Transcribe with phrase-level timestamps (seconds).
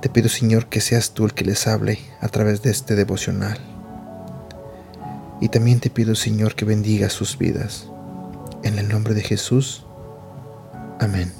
[0.00, 3.58] Te pido, Señor, que seas tú el que les hable a través de este devocional.
[5.42, 7.86] Y también te pido, Señor, que bendiga sus vidas.
[8.62, 9.84] En el nombre de Jesús.
[11.00, 11.30] Amén.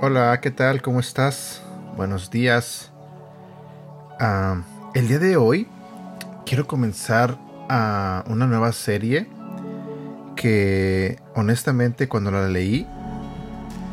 [0.00, 0.80] Hola, ¿qué tal?
[0.80, 1.60] ¿Cómo estás?
[1.98, 2.90] Buenos días.
[4.18, 4.62] Ah,
[4.94, 5.68] el día de hoy
[6.46, 9.28] quiero comenzar a una nueva serie
[10.34, 12.86] que honestamente cuando la leí,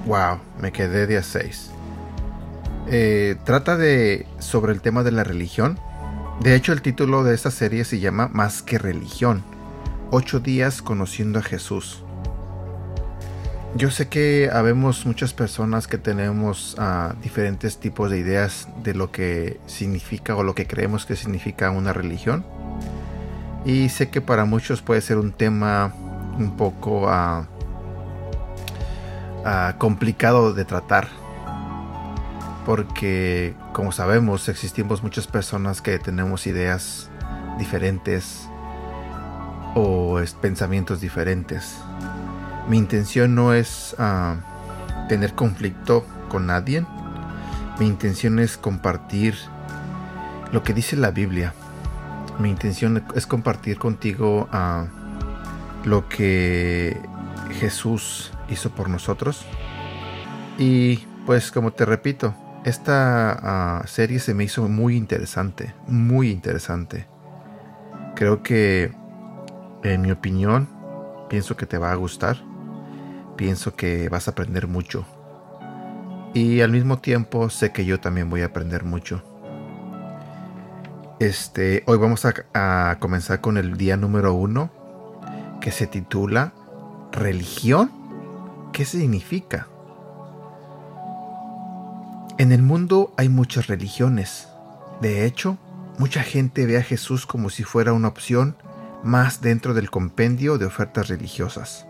[0.05, 1.71] wow, me quedé de a 6.
[2.87, 5.79] Eh, trata de sobre el tema de la religión.
[6.41, 9.43] De hecho, el título de esta serie se llama Más que religión.
[10.09, 12.03] Ocho días conociendo a Jesús.
[13.75, 19.11] Yo sé que habemos muchas personas que tenemos uh, diferentes tipos de ideas de lo
[19.11, 22.43] que significa o lo que creemos que significa una religión.
[23.63, 25.93] Y sé que para muchos puede ser un tema
[26.37, 27.45] un poco uh,
[29.45, 31.20] uh, complicado de tratar.
[32.65, 37.09] Porque, como sabemos, existimos muchas personas que tenemos ideas
[37.57, 38.47] diferentes
[39.75, 41.77] o pensamientos diferentes.
[42.67, 44.35] Mi intención no es uh,
[45.07, 46.85] tener conflicto con nadie.
[47.79, 49.35] Mi intención es compartir
[50.51, 51.53] lo que dice la Biblia.
[52.39, 56.97] Mi intención es compartir contigo uh, lo que
[57.59, 59.45] Jesús hizo por nosotros.
[60.57, 67.07] Y pues como te repito, esta uh, serie se me hizo muy interesante, muy interesante.
[68.15, 68.91] Creo que,
[69.83, 70.69] en mi opinión,
[71.29, 72.37] pienso que te va a gustar
[73.41, 75.03] pienso que vas a aprender mucho.
[76.33, 79.23] Y al mismo tiempo sé que yo también voy a aprender mucho.
[81.19, 82.23] Este, hoy vamos
[82.53, 84.69] a, comenzar con el día número uno,
[85.59, 86.53] que se titula
[87.11, 87.91] Religión.
[88.73, 89.67] ¿Qué significa?
[92.41, 94.47] En el mundo hay muchas religiones.
[94.99, 95.59] De hecho,
[95.99, 98.55] mucha gente ve a Jesús como si fuera una opción
[99.03, 101.85] más dentro del compendio de ofertas religiosas.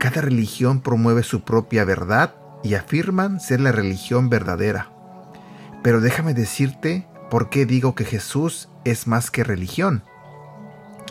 [0.00, 2.34] Cada religión promueve su propia verdad
[2.64, 4.90] y afirman ser la religión verdadera.
[5.84, 10.02] Pero déjame decirte por qué digo que Jesús es más que religión.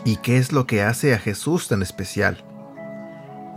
[0.04, 2.44] ¿Y qué es lo que hace a Jesús tan especial?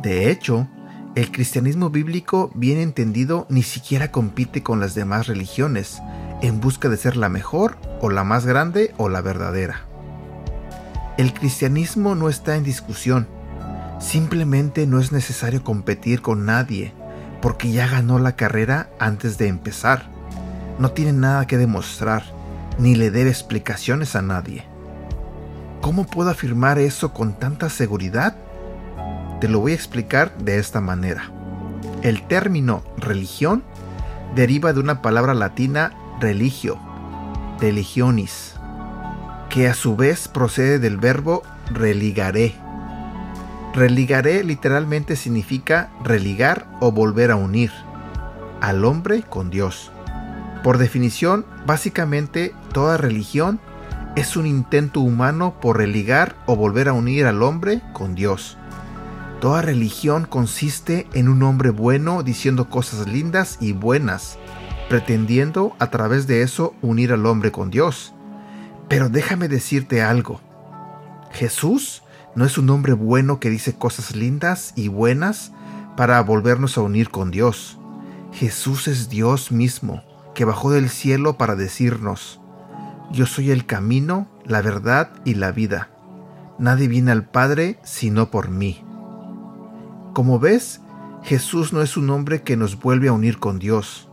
[0.01, 0.69] De hecho,
[1.15, 6.01] el cristianismo bíblico bien entendido ni siquiera compite con las demás religiones
[6.41, 9.85] en busca de ser la mejor o la más grande o la verdadera.
[11.17, 13.27] El cristianismo no está en discusión,
[14.01, 16.91] Simplemente no es necesario competir con nadie,
[17.39, 20.09] porque ya ganó la carrera antes de empezar.
[20.79, 22.23] No tiene nada que demostrar,
[22.79, 24.65] ni le debe explicaciones a nadie.
[25.81, 28.35] ¿Cómo puedo afirmar eso con tanta seguridad?
[29.41, 31.29] Te lo voy a explicar de esta manera.
[32.01, 33.63] El término religión
[34.35, 35.91] deriva de una palabra latina
[36.21, 36.79] religio,
[37.59, 38.53] religionis,
[39.49, 41.43] que a su vez procede del verbo
[41.73, 42.55] religaré,
[43.73, 47.71] Religaré literalmente significa religar o volver a unir
[48.59, 49.91] al hombre con Dios.
[50.61, 53.61] Por definición, básicamente toda religión
[54.17, 58.57] es un intento humano por religar o volver a unir al hombre con Dios.
[59.41, 64.37] Toda religión consiste en un hombre bueno diciendo cosas lindas y buenas,
[64.87, 68.13] pretendiendo a través de eso unir al hombre con Dios.
[68.87, 70.41] Pero déjame decirte algo.
[71.31, 72.03] Jesús
[72.35, 75.53] no es un hombre bueno que dice cosas lindas y buenas
[75.97, 77.79] para volvernos a unir con Dios.
[78.31, 80.03] Jesús es Dios mismo,
[80.35, 82.39] que bajó del cielo para decirnos,
[83.11, 85.89] yo soy el camino, la verdad y la vida.
[86.59, 88.85] Nadie viene al Padre sino por mí.
[90.13, 90.81] Como ves,
[91.23, 94.09] Jesús no es un hombre que nos vuelve a unir con Dios.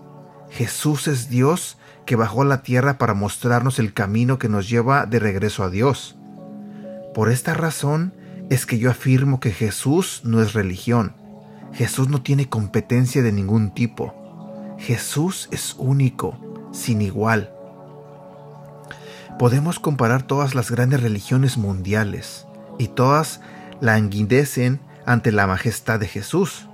[0.51, 5.07] Jesús es Dios que bajó a la tierra para mostrarnos el camino que nos lleva
[5.07, 6.17] de regreso a Dios.
[7.15, 8.15] Por esta razón
[8.49, 11.15] es que yo afirmo que Jesús no es religión.
[11.73, 14.15] Jesús no tiene competencia de ningún tipo.
[14.79, 16.39] Jesús es único,
[16.73, 17.53] sin igual.
[19.39, 22.47] Podemos comparar todas las grandes religiones mundiales
[22.79, 23.41] y todas
[23.81, 26.69] languidecen ante la majestad de Jesús.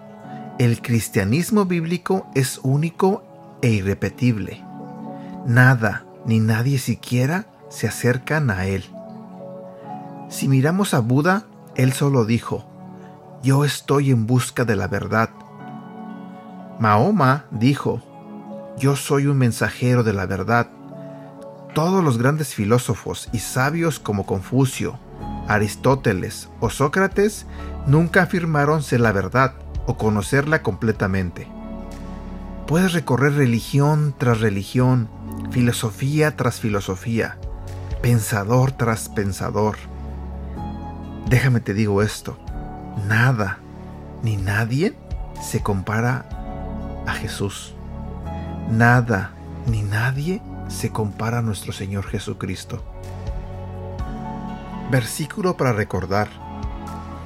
[0.59, 3.23] El cristianismo bíblico es único
[3.63, 4.61] e irrepetible.
[5.47, 8.85] Nada ni nadie siquiera se acercan a él.
[10.29, 11.45] Si miramos a Buda,
[11.77, 12.65] él solo dijo,
[13.45, 15.31] yo estoy en busca de la verdad.
[16.81, 18.03] Mahoma dijo,
[18.77, 20.71] yo soy un mensajero de la verdad.
[21.73, 24.99] Todos los grandes filósofos y sabios como Confucio,
[25.49, 27.47] Aristóteles o Sócrates
[27.87, 29.55] nunca afirmaron ser la verdad
[29.87, 31.49] o conocerla completamente.
[32.67, 35.09] Puedes recorrer religión tras religión,
[35.51, 37.37] filosofía tras filosofía,
[38.01, 39.77] pensador tras pensador.
[41.29, 42.39] Déjame te digo esto,
[43.07, 43.59] nada
[44.23, 44.95] ni nadie
[45.43, 46.25] se compara
[47.07, 47.75] a Jesús.
[48.71, 49.33] Nada
[49.67, 52.83] ni nadie se compara a nuestro Señor Jesucristo.
[54.91, 56.29] Versículo para recordar.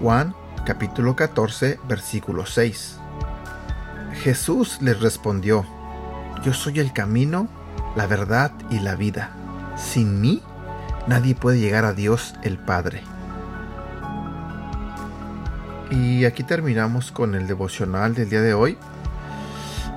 [0.01, 0.35] Juan
[0.65, 2.99] capítulo 14 versículo 6.
[4.23, 5.65] Jesús les respondió,
[6.45, 7.49] Yo soy el camino,
[7.97, 9.31] la verdad y la vida.
[9.77, 10.43] Sin mí,
[11.07, 13.03] nadie puede llegar a Dios el Padre.
[15.91, 18.77] Y aquí terminamos con el devocional del día de hoy.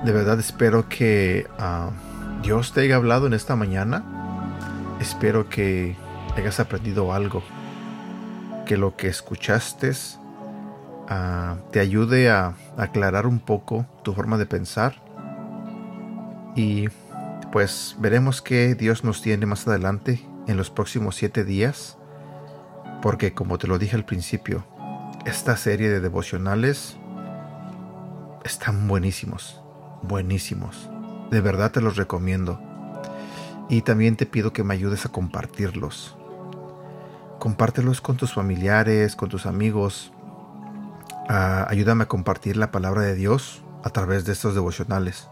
[0.04, 1.90] De verdad espero que ah,
[2.42, 4.02] Dios te haya hablado en esta mañana.
[5.00, 5.96] Espero que
[6.36, 7.42] hayas aprendido algo.
[8.66, 9.92] Que lo que escuchaste
[11.08, 14.94] ah, te ayude a aclarar un poco tu forma de pensar.
[16.54, 16.88] Y
[17.50, 21.98] pues veremos qué Dios nos tiene más adelante en los próximos siete días.
[23.02, 24.64] Porque como te lo dije al principio,
[25.26, 26.96] esta serie de devocionales
[28.44, 29.60] están buenísimos,
[30.02, 30.88] buenísimos.
[31.30, 32.60] De verdad te los recomiendo.
[33.68, 36.16] Y también te pido que me ayudes a compartirlos.
[37.42, 40.12] Compártelos con tus familiares, con tus amigos.
[41.28, 45.26] Ah, ayúdame a compartir la palabra de Dios a través de estos devocionales.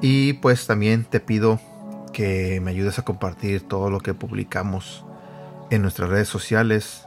[0.00, 1.60] Y pues también te pido
[2.14, 5.04] que me ayudes a compartir todo lo que publicamos
[5.68, 7.06] en nuestras redes sociales,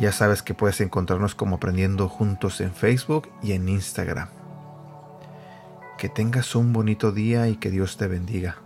[0.00, 4.30] ya sabes que puedes encontrarnos como aprendiendo juntos en Facebook y en Instagram.
[5.96, 8.56] Que tengas un bonito día y que Dios te bendiga.